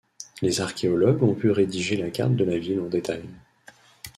Les 0.41 0.61
archéologues 0.61 1.21
ont 1.21 1.35
pu 1.35 1.51
rédiger 1.51 1.95
la 1.95 2.09
carte 2.09 2.33
de 2.35 2.43
la 2.43 2.57
ville 2.57 2.79
en 2.79 2.87
détail. 2.87 3.21